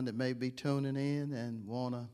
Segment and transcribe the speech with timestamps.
[0.00, 2.08] Everyone that may be tuning in and want to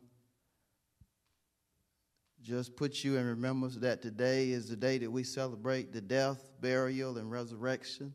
[2.43, 6.51] just put you in remembrance that today is the day that we celebrate the death,
[6.61, 8.13] burial, and resurrection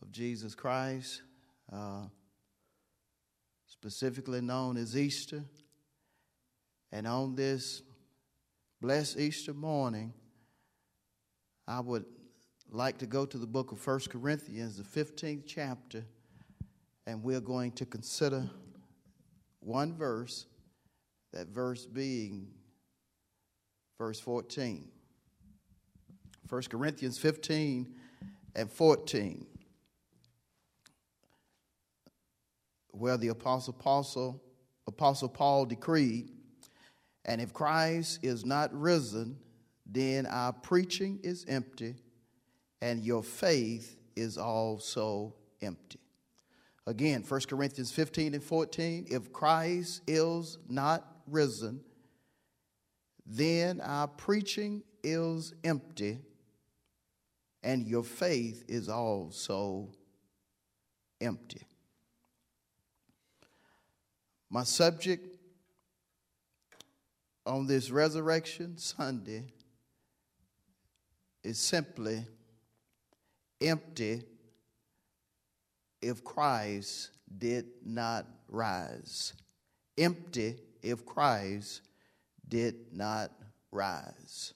[0.00, 1.20] of Jesus Christ,
[1.70, 2.04] uh,
[3.66, 5.44] specifically known as Easter.
[6.90, 7.82] And on this
[8.80, 10.14] blessed Easter morning,
[11.66, 12.06] I would
[12.70, 16.06] like to go to the book of 1 Corinthians, the 15th chapter,
[17.06, 18.48] and we're going to consider
[19.68, 20.46] one verse,
[21.34, 22.48] that verse being
[23.98, 24.88] verse 14.
[26.48, 27.94] 1 Corinthians 15
[28.56, 29.46] and 14,
[32.92, 34.42] where the apostle, apostle,
[34.86, 36.30] apostle Paul decreed,
[37.26, 39.36] and if Christ is not risen,
[39.84, 41.96] then our preaching is empty,
[42.80, 46.00] and your faith is also empty.
[46.88, 51.82] Again, 1 Corinthians 15 and 14, if Christ is not risen,
[53.26, 56.18] then our preaching is empty,
[57.62, 59.90] and your faith is also
[61.20, 61.60] empty.
[64.48, 65.36] My subject
[67.44, 69.44] on this Resurrection Sunday
[71.44, 72.24] is simply
[73.60, 74.22] empty
[76.00, 79.32] if Christ did not rise.
[79.96, 81.82] Empty if Christ
[82.48, 83.30] did not
[83.70, 84.54] rise.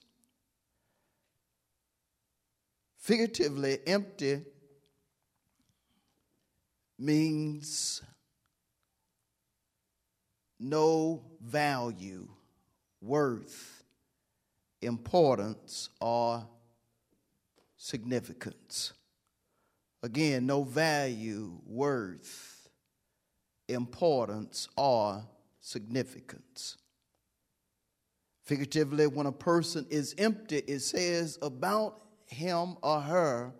[2.97, 4.41] Figuratively, empty
[6.97, 8.01] means
[10.57, 12.27] no value,
[13.01, 13.83] worth,
[14.81, 16.47] importance, or
[17.75, 18.93] significance.
[20.03, 22.67] Again, no value, worth,
[23.69, 25.23] importance, or
[25.61, 26.77] significance.
[28.43, 33.53] Figuratively, when a person is empty, it says about him or her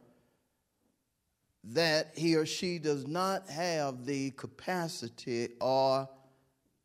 [1.63, 6.09] that he or she does not have the capacity or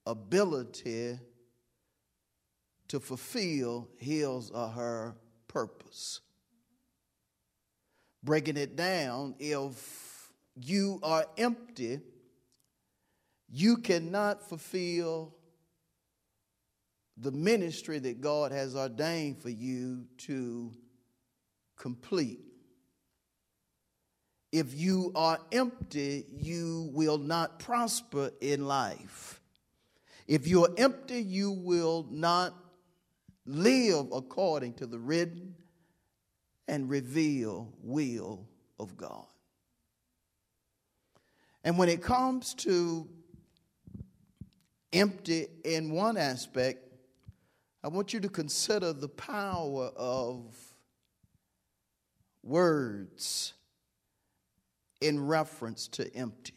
[0.06, 1.18] ability
[2.86, 5.16] to fulfill his or her
[5.48, 6.20] purpose.
[8.28, 12.00] Breaking it down, if you are empty,
[13.48, 15.34] you cannot fulfill
[17.16, 20.70] the ministry that God has ordained for you to
[21.78, 22.40] complete.
[24.52, 29.40] If you are empty, you will not prosper in life.
[30.26, 32.52] If you are empty, you will not
[33.46, 35.54] live according to the written
[36.68, 38.46] and reveal will
[38.78, 39.24] of God.
[41.64, 43.08] And when it comes to
[44.92, 46.84] empty in one aspect,
[47.82, 50.54] I want you to consider the power of
[52.42, 53.54] words
[55.00, 56.54] in reference to empty.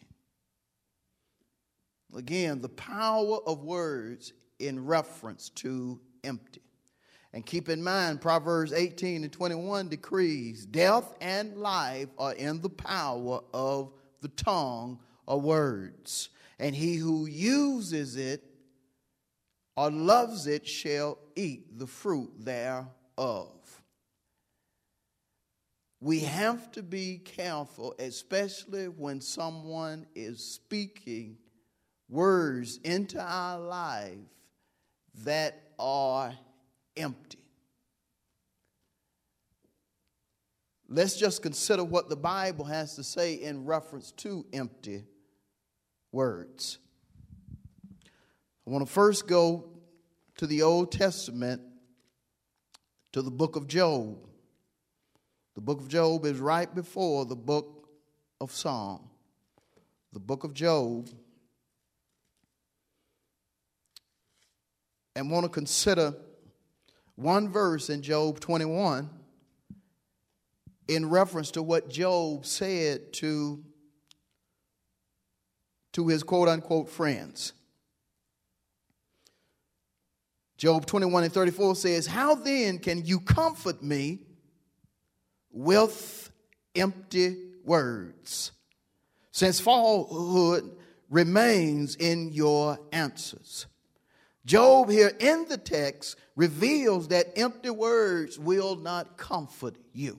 [2.15, 6.61] Again, the power of words in reference to empty.
[7.33, 12.69] And keep in mind, Proverbs 18 and 21 decrees death and life are in the
[12.69, 16.29] power of the tongue of words.
[16.59, 18.43] And he who uses it
[19.77, 23.47] or loves it shall eat the fruit thereof.
[26.01, 31.37] We have to be careful, especially when someone is speaking
[32.09, 34.17] words into our life
[35.23, 36.33] that are
[36.95, 37.39] empty.
[40.93, 45.05] Let's just consider what the Bible has to say in reference to empty
[46.11, 46.79] words.
[48.67, 49.69] I want to first go
[50.35, 51.61] to the Old Testament,
[53.13, 54.17] to the book of Job.
[55.55, 57.87] The book of Job is right before the book
[58.41, 59.09] of Psalm.
[60.11, 61.09] The book of Job.
[65.15, 66.15] And want to consider
[67.21, 69.09] one verse in Job 21
[70.87, 73.63] in reference to what Job said to
[75.93, 77.53] to his quote unquote friends.
[80.57, 84.19] Job 21 and 34 says, How then can you comfort me
[85.51, 86.31] with
[86.75, 88.51] empty words,
[89.31, 90.69] since falsehood
[91.09, 93.65] remains in your answers?
[94.45, 100.17] Job, here in the text, reveals that empty words will not comfort you.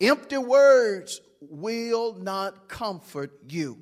[0.00, 3.76] Empty words will not comfort you.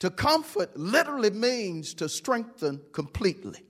[0.00, 3.60] To comfort literally means to strengthen completely.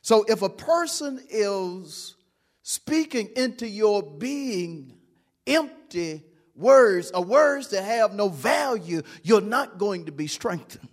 [0.00, 2.16] So if a person is
[2.62, 4.98] speaking into your being
[5.46, 6.24] empty
[6.56, 10.88] words or words that have no value, you're not going to be strengthened.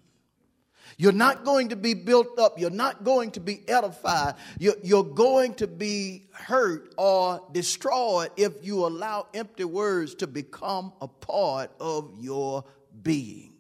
[1.00, 2.60] You're not going to be built up.
[2.60, 4.36] You're not going to be edified.
[4.60, 10.92] You're, you're, going to be hurt or destroyed if you allow empty words to become
[11.00, 12.66] a part of your
[13.02, 13.54] being.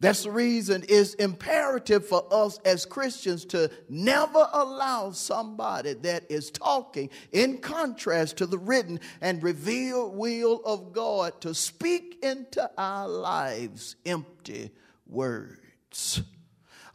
[0.00, 6.50] That's the reason it's imperative for us as Christians to never allow somebody that is
[6.50, 13.08] talking in contrast to the written and revealed will of God to speak into our
[13.08, 14.72] lives empty
[15.06, 15.63] words.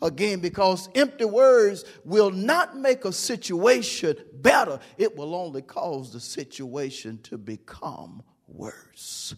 [0.01, 6.21] Again, because empty words will not make a situation better, it will only cause the
[6.21, 9.35] situation to become worse.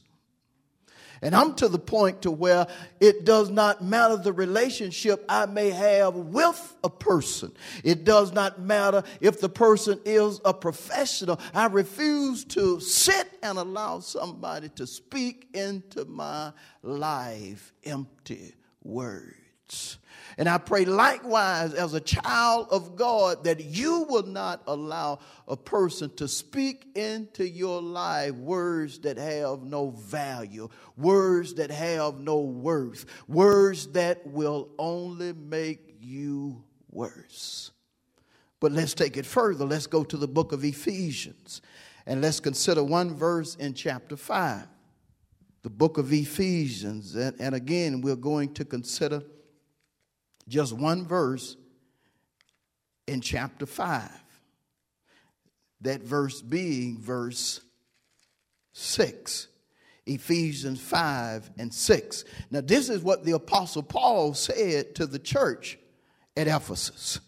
[1.23, 2.65] And I'm to the point to where
[2.99, 7.51] it does not matter the relationship I may have with a person.
[7.83, 11.39] It does not matter if the person is a professional.
[11.53, 19.40] I refuse to sit and allow somebody to speak into my life empty words.
[20.37, 25.57] And I pray likewise as a child of God that you will not allow a
[25.57, 32.39] person to speak into your life words that have no value, words that have no
[32.39, 37.71] worth, words that will only make you worse.
[38.59, 39.65] But let's take it further.
[39.65, 41.61] Let's go to the book of Ephesians
[42.05, 44.67] and let's consider one verse in chapter 5.
[45.63, 47.15] The book of Ephesians.
[47.15, 49.21] And, and again, we're going to consider
[50.51, 51.55] just one verse
[53.07, 54.09] in chapter 5.
[55.81, 57.61] That verse being verse
[58.73, 59.47] 6.
[60.05, 62.25] Ephesians 5 and 6.
[62.49, 65.77] Now, this is what the Apostle Paul said to the church
[66.35, 67.19] at Ephesus,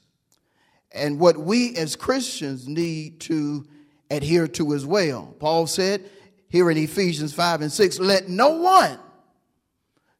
[0.92, 3.66] and what we as Christians need to
[4.10, 5.36] adhere to as well.
[5.40, 6.10] Paul said
[6.50, 9.00] here in Ephesians 5 and 6 let no one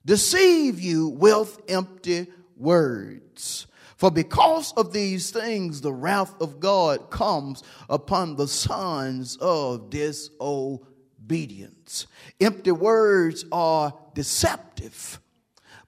[0.06, 2.28] deceive you with empty
[2.64, 3.68] words.
[3.98, 12.08] For because of these things, the wrath of God comes upon the sons of disobedience.
[12.42, 15.20] Empty words are deceptive.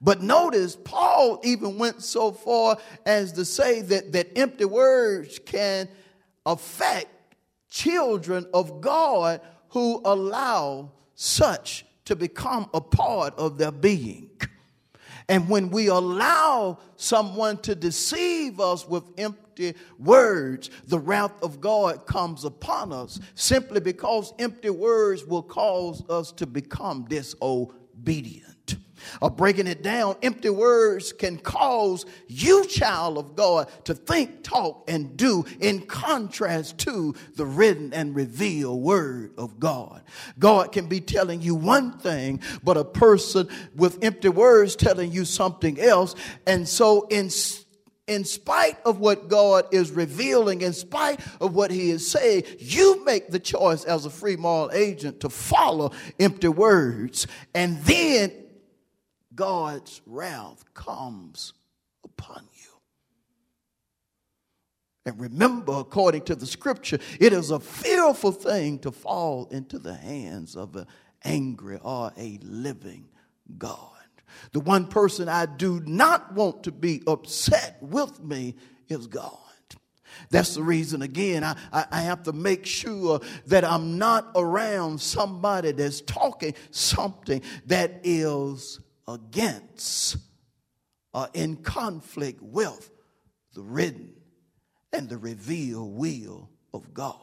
[0.00, 5.88] But notice, Paul even went so far as to say that, that empty words can
[6.44, 7.08] affect
[7.70, 9.40] children of God
[9.70, 14.30] who allow such to become a part of their being.
[15.28, 22.06] And when we allow someone to deceive us with empty words, the wrath of God
[22.06, 28.55] comes upon us simply because empty words will cause us to become disobedient
[29.20, 34.84] or breaking it down, empty words can cause you, child of God, to think, talk,
[34.88, 40.02] and do in contrast to the written and revealed word of God.
[40.38, 45.24] God can be telling you one thing, but a person with empty words telling you
[45.24, 46.14] something else.
[46.46, 47.30] And so, in
[48.06, 53.04] in spite of what God is revealing, in spite of what He is saying, you
[53.04, 57.26] make the choice as a free moral agent to follow empty words.
[57.54, 58.32] And then
[59.36, 61.52] God's wrath comes
[62.02, 62.70] upon you.
[65.04, 69.94] And remember, according to the scripture, it is a fearful thing to fall into the
[69.94, 70.86] hands of an
[71.22, 73.08] angry or a living
[73.56, 73.92] God.
[74.52, 78.56] The one person I do not want to be upset with me
[78.88, 79.38] is God.
[80.30, 85.72] That's the reason, again, I, I, have to make sure that I'm not around somebody
[85.72, 90.16] that's talking something that is against
[91.14, 92.90] or in conflict with
[93.54, 94.14] the written
[94.92, 97.16] and the revealed will of God.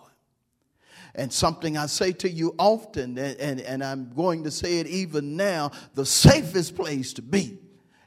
[1.15, 4.87] And something I say to you often, and, and, and, I'm going to say it
[4.87, 7.59] even now the safest place to be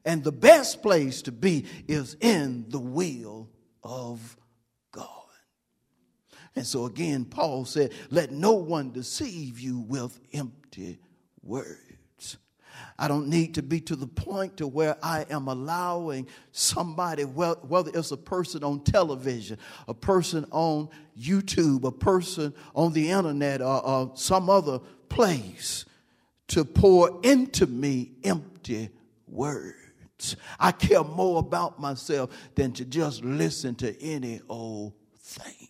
[0.05, 3.51] and the best place to be is in the will
[3.83, 4.37] of
[4.93, 5.07] God.
[6.55, 10.99] And so again, Paul said, Let no one deceive you with empty
[11.43, 11.86] words.
[12.99, 17.91] I don't need to be to the point to where I am allowing somebody, whether
[17.93, 20.89] it's a person on television, a person on
[21.19, 25.85] YouTube, a person on the internet, or, or some other place,
[26.49, 28.89] to pour into me empty
[29.29, 30.37] words.
[30.59, 35.66] I care more about myself than to just listen to any old thing.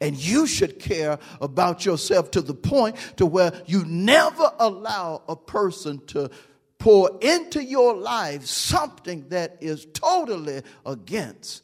[0.00, 5.36] And you should care about yourself to the point to where you never allow a
[5.36, 6.30] person to
[6.78, 11.62] pour into your life something that is totally against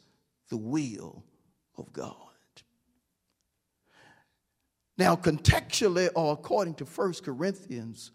[0.49, 1.23] the will
[1.77, 2.15] of God.
[4.97, 8.11] Now, contextually, or according to 1 Corinthians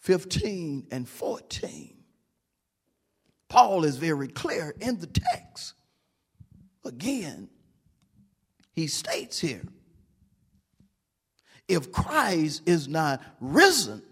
[0.00, 1.96] 15 and 14,
[3.48, 5.74] Paul is very clear in the text.
[6.84, 7.48] Again,
[8.76, 9.62] he states here
[11.68, 14.02] if Christ is not risen,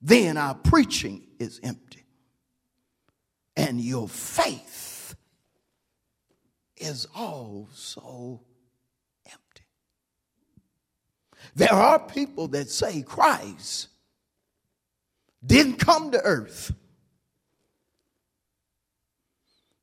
[0.00, 2.04] then our preaching is empty.
[3.56, 5.14] And your faith
[6.76, 8.40] is also
[9.26, 9.62] empty.
[11.54, 13.88] There are people that say Christ
[15.44, 16.72] didn't come to earth.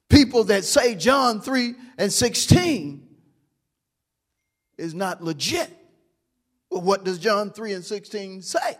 [0.10, 3.11] People that say John 3 and 16
[4.82, 5.70] is not legit.
[6.70, 8.78] Well, what does John 3 and 16 say?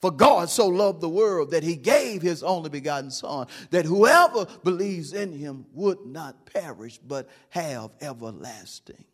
[0.00, 4.46] For God so loved the world that he gave his only begotten Son, that whoever
[4.62, 9.04] believes in him would not perish, but have everlasting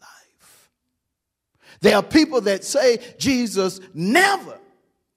[0.00, 0.70] life.
[1.80, 4.58] There are people that say Jesus never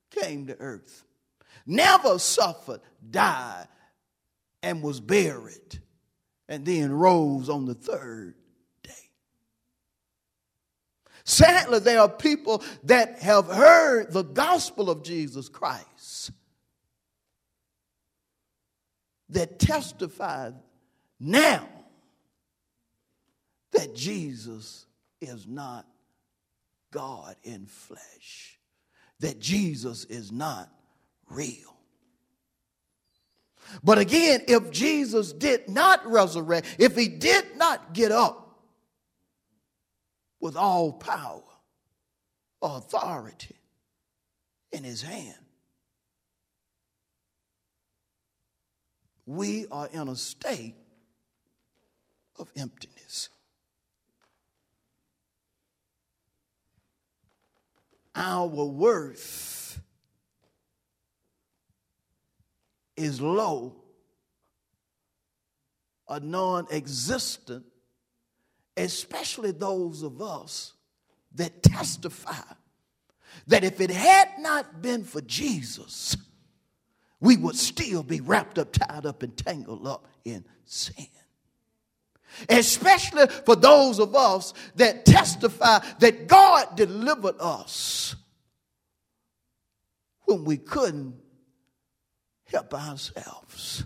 [0.10, 1.04] came to earth,
[1.66, 3.68] never suffered, died,
[4.64, 5.82] and was buried,
[6.48, 8.36] and then rose on the third
[11.28, 16.32] Sadly, there are people that have heard the gospel of Jesus Christ
[19.30, 20.52] that testify
[21.20, 21.68] now
[23.74, 24.86] that Jesus
[25.20, 25.86] is not
[26.92, 28.58] God in flesh,
[29.20, 30.70] that Jesus is not
[31.30, 31.76] real.
[33.84, 38.47] But again, if Jesus did not resurrect, if he did not get up,
[40.40, 41.42] with all power,
[42.62, 43.56] authority
[44.72, 45.36] in his hand.
[49.26, 50.76] We are in a state
[52.40, 53.30] of emptiness.
[58.16, 59.80] Our worth
[62.96, 63.76] is low,
[66.10, 67.66] a non existent
[68.78, 70.74] especially those of us
[71.36, 72.42] that testify
[73.48, 76.16] that if it had not been for Jesus,
[77.20, 81.08] we would still be wrapped up, tied up, and tangled up in sin.
[82.50, 88.16] Especially for those of us that testify that God delivered us
[90.26, 91.16] when we couldn't
[92.52, 93.84] help ourselves.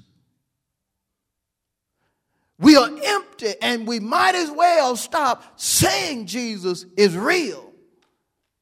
[2.60, 3.31] We are empty
[3.62, 7.72] and we might as well stop saying Jesus is real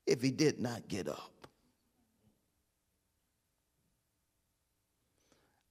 [0.06, 1.30] if he did not get up.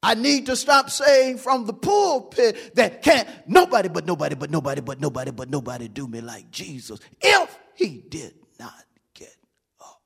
[0.02, 4.80] I need to stop saying from the pulpit that can't nobody but nobody but nobody
[4.80, 8.84] but nobody but nobody do me like Jesus if he did not
[9.14, 9.34] get
[9.80, 10.00] up.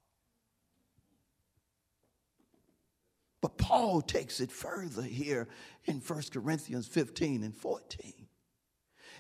[3.43, 5.47] But Paul takes it further here
[5.85, 8.22] in 1 Corinthians 15 and 14.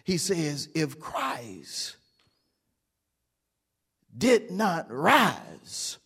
[0.04, 1.96] He says, if Christ
[4.16, 5.98] did not rise,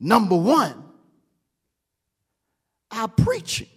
[0.00, 0.84] number one,
[2.90, 3.68] our preaching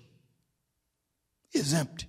[1.54, 2.08] is empty.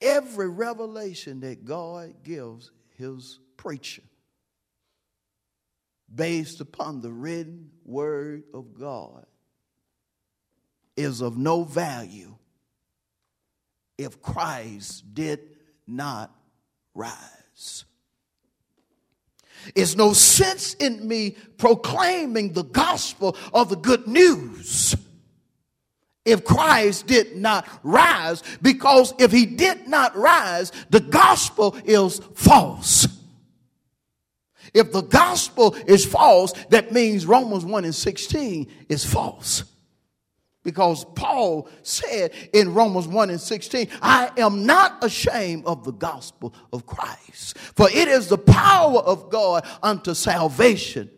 [0.00, 4.02] Every revelation that God gives his preacher
[6.12, 9.26] based upon the written word of God
[10.96, 12.34] is of no value
[14.00, 15.40] if Christ did
[15.86, 16.34] not
[16.94, 17.84] rise.
[19.74, 24.96] It's no sense in me proclaiming the gospel of the good news
[26.24, 33.06] if Christ did not rise, because if he did not rise, the gospel is false.
[34.72, 39.64] If the gospel is false, that means Romans 1 and 16 is false.
[40.62, 46.54] Because Paul said in Romans 1 and 16, I am not ashamed of the gospel
[46.72, 51.10] of Christ, for it is the power of God unto salvation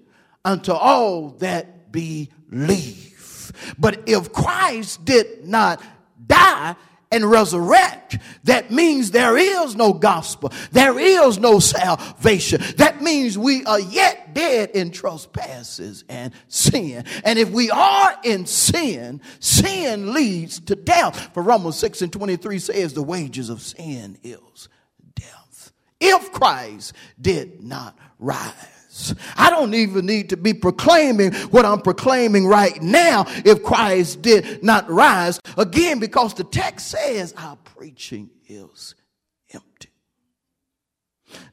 [0.45, 3.53] unto all that believe.
[3.79, 5.83] But if Christ did not
[6.25, 6.77] die
[7.13, 10.53] and resurrect, that means there is no gospel.
[10.73, 12.61] There is no salvation.
[12.79, 17.05] That means we are yet dead in trespasses and sin.
[17.25, 21.33] And if we are in sin, sin leads to death.
[21.35, 24.69] For Romans 6 and 23 says the wages of sin is
[25.15, 25.73] death.
[26.01, 28.82] If Christ did not rise,
[29.37, 34.63] I don't even need to be proclaiming what I'm proclaiming right now if Christ did
[34.63, 35.41] not rise.
[35.57, 38.95] Again, because the text says our preaching is
[39.53, 39.89] empty.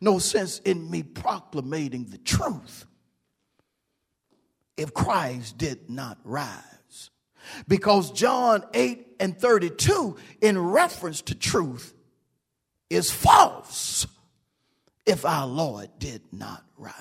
[0.01, 2.85] No sense in me proclamating the truth
[4.75, 7.09] if Christ did not rise.
[7.67, 11.93] Because John 8 and 32, in reference to truth,
[12.89, 14.07] is false
[15.05, 16.93] if our Lord did not rise.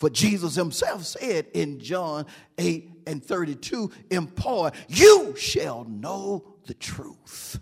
[0.00, 2.24] For Jesus himself said in John
[2.56, 4.28] 8 and 32, in
[4.88, 7.60] you shall know the truth,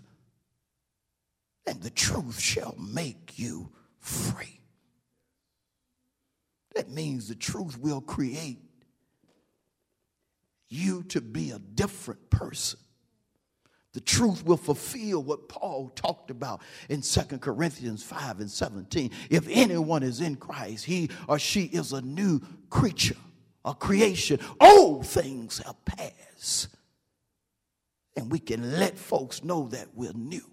[1.67, 4.61] and the truth shall make you free.
[6.75, 8.61] That means the truth will create
[10.69, 12.79] you to be a different person.
[13.93, 19.09] The truth will fulfill what Paul talked about in 2 Corinthians 5 and 17.
[19.29, 23.17] If anyone is in Christ, he or she is a new creature,
[23.65, 24.39] a creation.
[24.59, 26.67] Old things have passed.
[28.15, 30.45] And we can let folks know that we're new.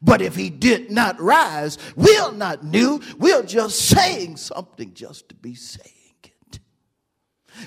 [0.00, 3.00] But if he did not rise, we're not new.
[3.18, 5.90] We're just saying something just to be saying
[6.22, 6.60] it.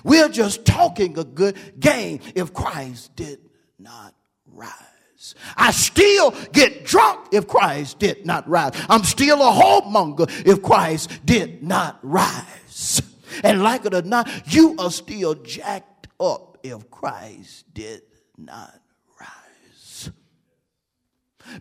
[0.03, 3.46] We're just talking a good game if Christ did
[3.79, 4.13] not
[4.45, 5.35] rise.
[5.55, 8.73] I still get drunk if Christ did not rise.
[8.89, 13.01] I'm still a whoremonger if Christ did not rise.
[13.43, 18.01] And like it or not, you are still jacked up if Christ did
[18.37, 18.79] not
[19.19, 20.11] rise.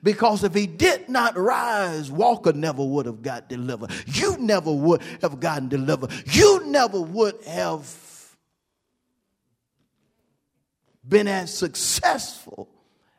[0.03, 3.91] Because if he did not rise, Walker never would have got delivered.
[4.07, 6.13] You never would have gotten delivered.
[6.27, 8.06] You never would have
[11.09, 12.69] been as successful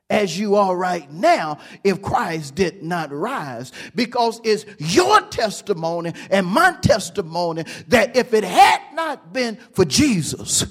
[0.10, 3.72] as you are right now if Christ did not rise.
[3.96, 10.66] Because it's your testimony and my testimony that if it had not been for Jesus,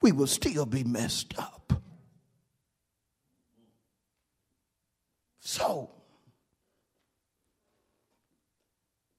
[0.00, 1.72] we would still be messed up.
[5.40, 5.90] So,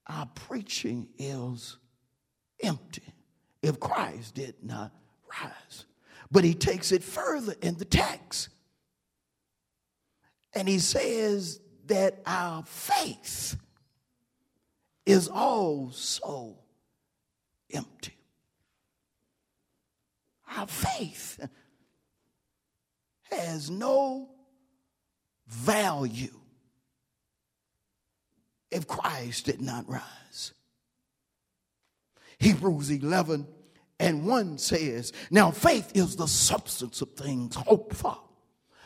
[0.07, 1.77] our preaching is
[2.61, 3.13] empty
[3.61, 4.91] if Christ did not
[5.41, 5.85] rise.
[6.33, 8.49] But he takes it further in the text.
[10.55, 13.55] And he says that our faith
[15.05, 16.57] is also
[17.71, 18.17] empty.
[20.57, 21.39] Our faith
[23.29, 24.31] has no
[25.47, 26.39] value
[28.71, 30.53] if Christ did not rise.
[32.39, 33.45] Hebrews 11
[34.03, 38.17] and 1 says, Now faith is the substance of things hoped for,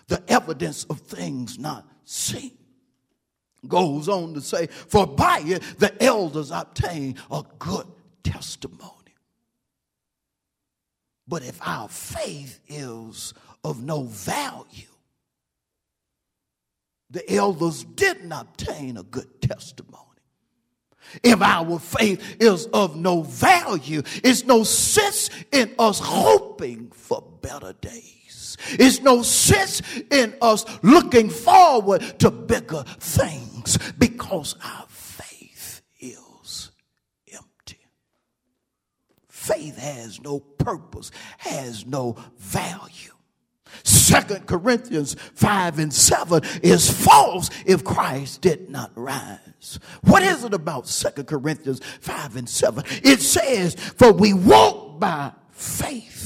[0.07, 2.55] the evidence of things not seen.
[3.67, 7.87] Goes on to say, For by it the elders obtain a good
[8.23, 9.15] testimony.
[11.27, 14.93] But if our faith is of no value,
[17.09, 20.06] the elders did not obtain a good testimony.
[21.23, 27.73] If our faith is of no value, it's no sense in us hoping for better
[27.73, 28.57] days.
[28.71, 36.71] It's no sense in us looking forward to bigger things because our faith is
[37.31, 37.79] empty.
[39.29, 43.16] Faith has no purpose, has no value.
[44.21, 49.79] Second Corinthians 5 and 7 is false if Christ did not rise.
[50.01, 52.83] What is it about Second Corinthians 5 and 7?
[53.03, 56.16] It says, For we walk by faith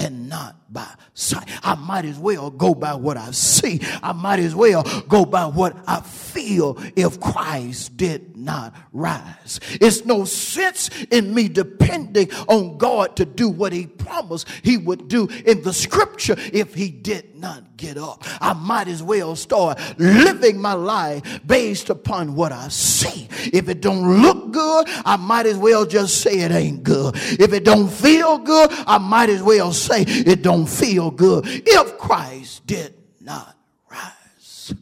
[0.00, 1.46] and not by sight.
[1.62, 3.80] I might as well go by what I see.
[4.02, 9.60] I might as well go by what I feel if Christ did not rise.
[9.72, 15.08] It's no sense in me depending on God to do what he promised he would
[15.08, 18.22] do in the scripture if he did not get up.
[18.40, 23.28] I might as well start living my life based upon what I see.
[23.52, 27.16] If it don't look good, I might as well just say it ain't good.
[27.16, 31.44] If it don't feel good, I might as well say it don't feel good.
[31.46, 33.56] If Christ did not
[33.90, 34.74] rise.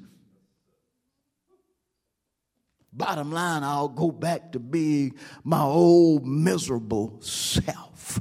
[2.99, 8.21] bottom line, I'll go back to being my old miserable self.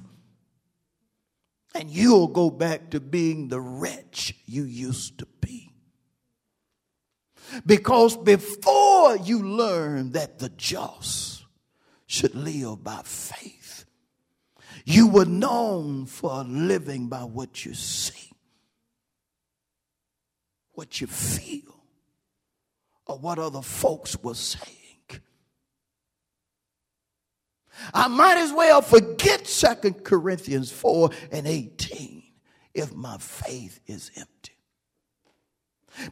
[1.74, 5.72] And you'll go back to being the wretch you used to be.
[7.66, 11.44] Because before you learn that the just
[12.06, 13.57] should live by faith,
[14.88, 18.32] you were known for living by what you see,
[20.72, 21.84] what you feel,
[23.06, 24.72] or what other folks were saying.
[27.94, 32.24] I might as well forget Second Corinthians 4 and 18
[32.74, 34.54] if my faith is empty.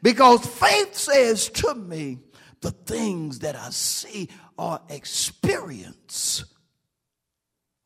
[0.02, 2.20] Because faith says to me,
[2.60, 6.44] the things that I see or experience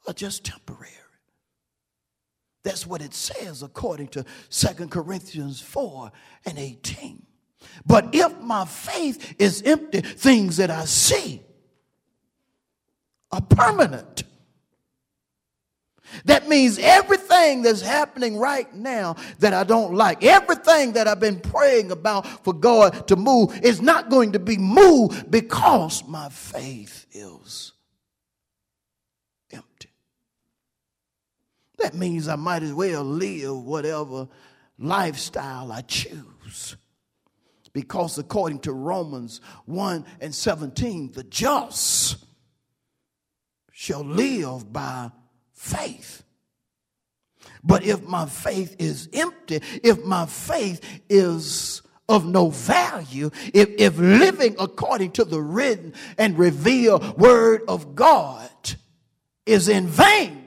[0.10, 0.90] are just temporary.
[2.64, 6.12] That's what it says according to Second Corinthians 4
[6.46, 7.26] and 18.
[7.86, 11.42] But if my faith is empty, things that I see
[13.32, 14.24] are permanent.
[16.26, 21.40] That means everything that's happening right now that I don't like, everything that I've been
[21.40, 27.06] praying about for God to move is not going to be moved because my faith
[27.12, 27.74] is
[29.52, 29.90] empty.
[31.80, 34.28] That means I might as well live whatever
[34.78, 36.78] lifestyle I choose.
[37.74, 42.18] Because according to Romans 1 and 17, the just
[43.72, 45.12] shall live by
[45.54, 46.24] faith.
[47.64, 53.98] But if my faith is empty, if my faith is of no value, if, if
[53.98, 58.50] living according to the written and revealed word of God
[59.46, 60.39] is in vain,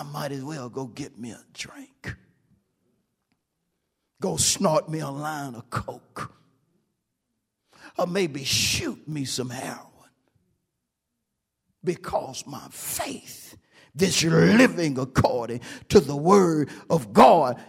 [0.00, 2.16] I might as well go get me a drink.
[4.18, 6.32] Go snort me a line of coke.
[7.98, 9.90] Or maybe shoot me some heroin
[11.84, 13.58] because my faith,
[13.94, 15.60] this living according
[15.90, 17.62] to the word of God,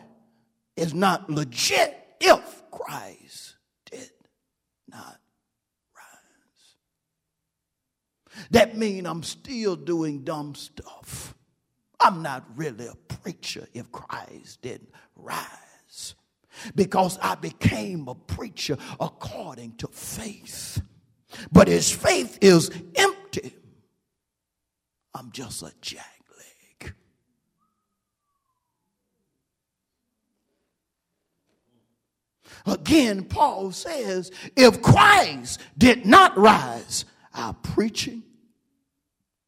[0.77, 3.57] is not legit if Christ
[3.91, 4.09] did
[4.87, 5.19] not
[5.97, 6.75] rise.
[8.51, 11.35] That means I'm still doing dumb stuff.
[12.01, 16.15] I'm not really a preacher if Christ didn't rise.
[16.75, 20.81] Because I became a preacher according to faith.
[21.51, 23.55] But his faith is empty
[25.13, 26.93] I'm just a jackleg.
[32.65, 38.23] Again, Paul says, if Christ did not rise, our preaching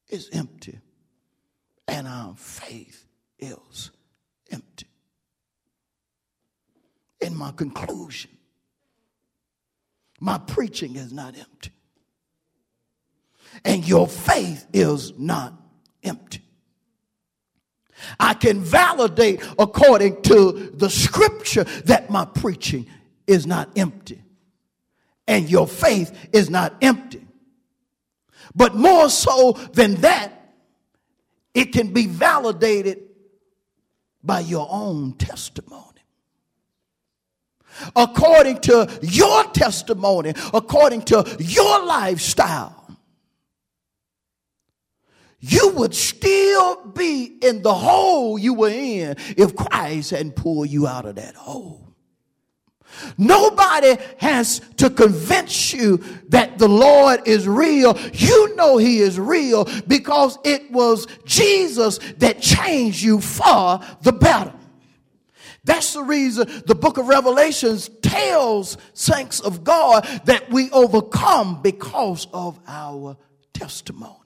[0.09, 0.79] is empty
[1.93, 3.05] and our faith
[3.37, 3.91] is
[4.51, 4.87] empty.
[7.21, 8.31] In my conclusion,
[10.19, 11.69] my preaching is not empty
[13.63, 15.53] and your faith is not
[16.03, 16.41] empty.
[18.19, 22.87] I can validate according to the scripture that my preaching
[23.27, 24.19] is not empty
[25.27, 27.23] and your faith is not empty.
[28.55, 30.32] But more so than that,
[31.53, 33.03] it can be validated
[34.23, 35.81] by your own testimony.
[37.95, 42.97] According to your testimony, according to your lifestyle,
[45.39, 50.87] you would still be in the hole you were in if Christ hadn't pulled you
[50.87, 51.92] out of that hole.
[53.17, 55.97] Nobody has to convince you
[56.29, 57.97] that the Lord is real.
[58.13, 64.53] You know He is real because it was Jesus that changed you for the better.
[65.65, 72.27] That's the reason the book of Revelations tells saints of God that we overcome because
[72.33, 73.17] of our
[73.53, 74.22] testimony.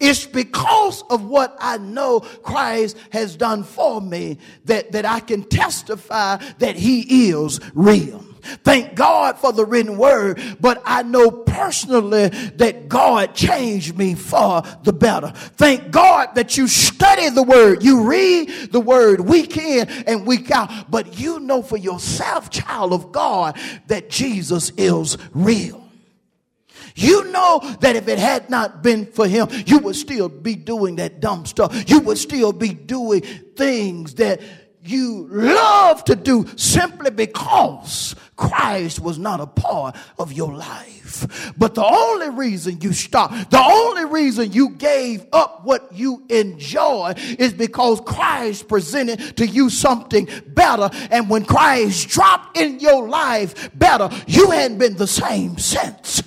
[0.00, 5.44] It's because of what I know Christ has done for me that, that I can
[5.44, 8.24] testify that he is real.
[8.64, 14.62] Thank God for the written word, but I know personally that God changed me for
[14.82, 15.32] the better.
[15.56, 20.50] Thank God that you study the word, you read the word week in and week
[20.50, 25.79] out, but you know for yourself, child of God, that Jesus is real.
[27.00, 30.96] You know that if it had not been for him, you would still be doing
[30.96, 31.88] that dumb stuff.
[31.88, 33.22] You would still be doing
[33.56, 34.40] things that
[34.82, 41.54] you love to do simply because Christ was not a part of your life.
[41.56, 47.14] But the only reason you stopped, the only reason you gave up what you enjoy
[47.38, 50.90] is because Christ presented to you something better.
[51.10, 56.22] And when Christ dropped in your life better, you hadn't been the same since.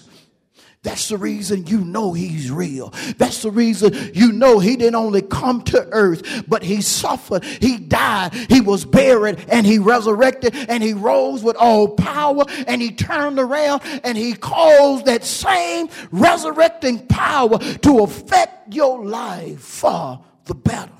[0.83, 2.93] That's the reason you know he's real.
[3.17, 7.77] That's the reason you know he didn't only come to earth, but he suffered, he
[7.77, 12.91] died, he was buried, and he resurrected, and he rose with all power, and he
[12.91, 20.55] turned around and he caused that same resurrecting power to affect your life for the
[20.55, 20.91] better.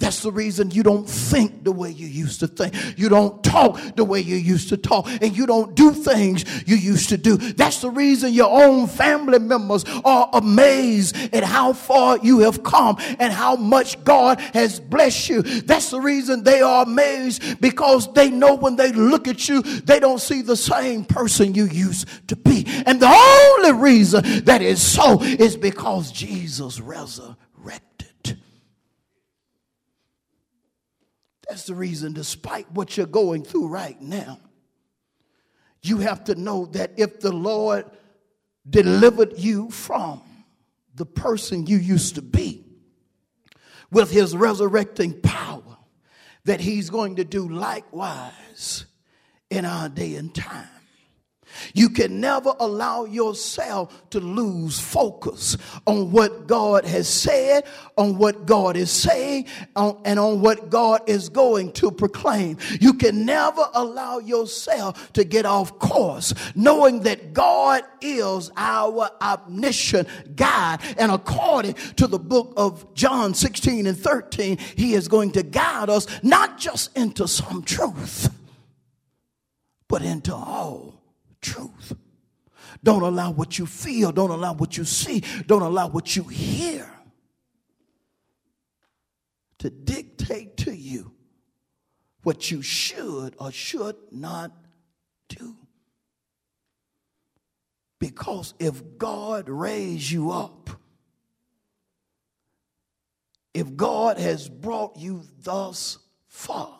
[0.00, 2.74] That's the reason you don't think the way you used to think.
[2.98, 5.06] You don't talk the way you used to talk.
[5.20, 7.36] And you don't do things you used to do.
[7.36, 12.96] That's the reason your own family members are amazed at how far you have come
[13.18, 15.42] and how much God has blessed you.
[15.42, 20.00] That's the reason they are amazed because they know when they look at you, they
[20.00, 22.64] don't see the same person you used to be.
[22.86, 27.49] And the only reason that is so is because Jesus resurrected.
[31.50, 34.38] That's the reason, despite what you're going through right now,
[35.82, 37.86] you have to know that if the Lord
[38.68, 40.22] delivered you from
[40.94, 42.64] the person you used to be
[43.90, 45.78] with his resurrecting power,
[46.44, 48.86] that he's going to do likewise
[49.50, 50.68] in our day and time.
[51.74, 57.64] You can never allow yourself to lose focus on what God has said,
[57.96, 62.58] on what God is saying, on, and on what God is going to proclaim.
[62.80, 70.36] You can never allow yourself to get off course, knowing that God is our omniscient
[70.36, 70.78] guide.
[70.98, 75.90] And according to the book of John 16 and 13, He is going to guide
[75.90, 78.32] us not just into some truth,
[79.88, 80.99] but into all
[81.40, 81.94] truth.
[82.82, 86.90] Don't allow what you feel, don't allow what you see, don't allow what you hear
[89.58, 91.12] to dictate to you
[92.22, 94.52] what you should or should not
[95.28, 95.56] do.
[97.98, 100.70] Because if God raised you up,
[103.52, 106.78] if God has brought you thus far,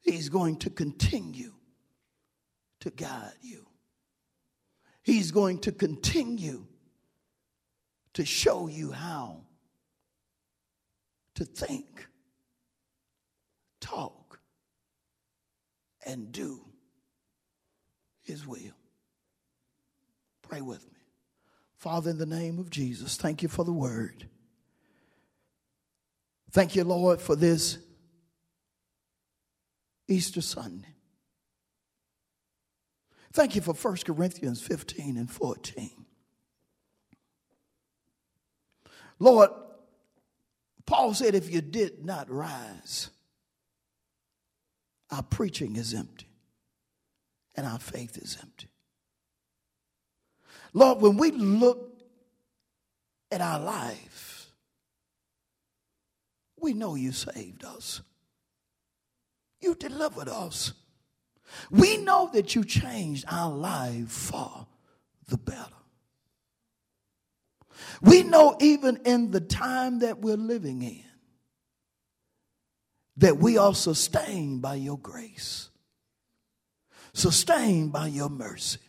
[0.00, 1.52] He's going to continue
[2.86, 3.66] to guide you.
[5.02, 6.66] He's going to continue
[8.14, 9.40] to show you how
[11.34, 12.06] to think,
[13.80, 14.38] talk,
[16.06, 16.60] and do
[18.22, 18.60] His will.
[20.42, 21.00] Pray with me.
[21.78, 24.28] Father, in the name of Jesus, thank you for the word.
[26.52, 27.78] Thank you, Lord, for this
[30.06, 30.95] Easter Sunday.
[33.36, 35.90] Thank you for 1 Corinthians 15 and 14.
[39.18, 39.50] Lord,
[40.86, 43.10] Paul said, if you did not rise,
[45.10, 46.30] our preaching is empty
[47.54, 48.68] and our faith is empty.
[50.72, 51.92] Lord, when we look
[53.30, 54.46] at our life,
[56.58, 58.00] we know you saved us.
[59.60, 60.72] You delivered us.
[61.70, 64.66] We know that you changed our life for
[65.28, 65.60] the better.
[68.00, 71.02] We know even in the time that we're living in
[73.18, 75.70] that we are sustained by your grace,
[77.14, 78.80] sustained by your mercy.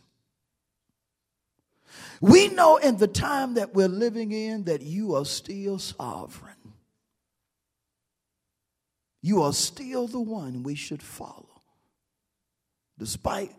[2.20, 6.54] We know in the time that we're living in that you are still sovereign.
[9.22, 11.47] You are still the one we should follow
[12.98, 13.52] despite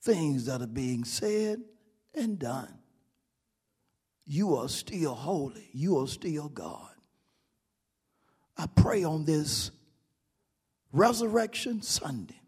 [0.00, 1.60] things that are being said
[2.14, 2.78] and done,
[4.24, 5.68] you are still holy.
[5.72, 6.90] You are still God.
[8.56, 9.70] I pray on this
[10.92, 12.40] Resurrection Sunday